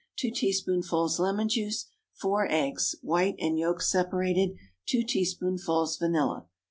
2 0.15 0.31
teaspoonfuls 0.31 1.19
lemon 1.19 1.47
juice. 1.47 1.85
4 2.21 2.47
eggs—white 2.49 3.35
and 3.37 3.59
yolks 3.59 3.87
separated. 3.91 4.57
2 4.87 5.03
teaspoonfuls 5.03 5.97
vanilla. 5.99 6.47